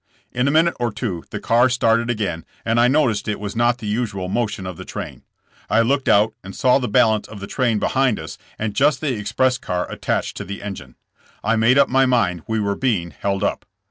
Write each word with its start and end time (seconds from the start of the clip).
In 0.31 0.47
a 0.47 0.51
minute 0.51 0.73
or 0.79 0.91
two 0.91 1.25
the 1.29 1.39
car 1.39 1.69
started 1.69 2.09
again 2.09 2.43
and 2.65 2.79
I 2.79 2.87
noticed 2.87 3.27
it 3.27 3.39
was 3.39 3.55
not 3.55 3.77
the 3.77 3.85
usual 3.85 4.29
mo 4.29 4.47
tion 4.47 4.65
of 4.65 4.75
the 4.77 4.83
train. 4.83 5.21
I 5.69 5.81
looked 5.81 6.09
out 6.09 6.33
and 6.43 6.55
saw 6.55 6.79
the 6.79 6.87
balance 6.87 7.27
of 7.27 7.39
the 7.39 7.45
train 7.45 7.77
behind 7.77 8.19
us 8.19 8.39
and 8.57 8.73
just 8.73 8.99
the 8.99 9.13
express 9.13 9.59
car 9.59 9.87
at 9.91 10.01
tached 10.01 10.37
to 10.37 10.43
the 10.43 10.63
engine. 10.63 10.95
I 11.43 11.55
made 11.55 11.77
up 11.77 11.87
my 11.87 12.07
mind 12.07 12.41
we 12.47 12.59
were 12.59 12.75
being 12.75 13.11
held 13.11 13.43
up. 13.43 13.63